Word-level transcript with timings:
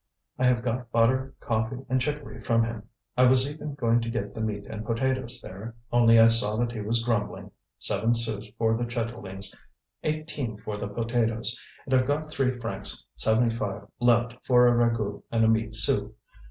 I 0.39 0.45
have 0.45 0.63
got 0.63 0.91
butter, 0.91 1.35
coffee, 1.39 1.77
and 1.87 2.01
chicory 2.01 2.41
from 2.41 2.63
him. 2.63 2.89
I 3.15 3.25
was 3.25 3.47
even 3.53 3.75
going 3.75 4.01
to 4.01 4.09
get 4.09 4.33
the 4.33 4.41
meat 4.41 4.65
and 4.65 4.83
potatoes 4.83 5.39
there, 5.43 5.75
only 5.91 6.17
I 6.17 6.25
saw 6.25 6.55
that 6.55 6.71
he 6.71 6.81
was 6.81 7.03
grumbling. 7.03 7.51
Seven 7.77 8.15
sous 8.15 8.49
for 8.57 8.75
the 8.75 8.85
chitterlings, 8.85 9.55
eighteen 10.01 10.57
for 10.57 10.75
the 10.77 10.87
potatoes, 10.87 11.55
and 11.85 11.93
I've 11.93 12.07
got 12.07 12.31
three 12.31 12.57
francs 12.59 13.05
seventy 13.15 13.55
five 13.55 13.83
left 13.99 14.39
for 14.47 14.67
a 14.67 14.71
ragout 14.71 15.21
and 15.31 15.45
a 15.45 15.47
meat 15.47 15.75
soup. 15.75 16.17